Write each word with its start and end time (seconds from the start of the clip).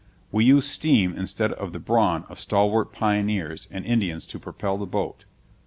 We 0.31 0.45
used 0.45 0.67
steam 0.67 1.15
instead 1.15 1.53
of 1.53 1.73
the 1.73 1.79
brawn 1.79 2.25
of 2.27 2.39
stalwart 2.39 2.85
pioneers 2.91 3.67
and 3.69 3.85
Indians 3.85 4.25
to 4.33 4.39
propel 4.39 4.79
the 4.79 4.87
boat. 4.87 5.25